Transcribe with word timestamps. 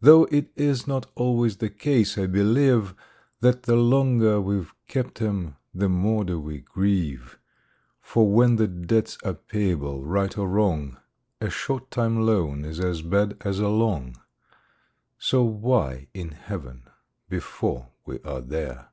Though 0.00 0.24
it 0.32 0.50
is 0.56 0.88
not 0.88 1.08
always 1.14 1.58
the 1.58 1.70
case, 1.70 2.18
I 2.18 2.26
believe, 2.26 2.96
That 3.42 3.62
the 3.62 3.76
longer 3.76 4.40
we've 4.40 4.74
kept 4.88 5.22
'em, 5.22 5.54
the 5.72 5.88
more 5.88 6.24
do 6.24 6.40
we 6.40 6.58
grieve: 6.62 7.38
For, 8.00 8.28
when 8.28 8.56
debts 8.82 9.18
are 9.24 9.34
payable, 9.34 10.04
right 10.04 10.36
or 10.36 10.48
wrong, 10.48 10.98
A 11.40 11.48
short 11.48 11.92
time 11.92 12.22
loan 12.26 12.64
is 12.64 12.80
as 12.80 13.02
bad 13.02 13.36
as 13.42 13.60
a 13.60 13.68
long 13.68 14.16
So 15.16 15.44
why 15.44 16.08
in 16.12 16.30
Heaven 16.32 16.88
(before 17.28 17.90
we 18.04 18.18
are 18.22 18.40
there!) 18.40 18.88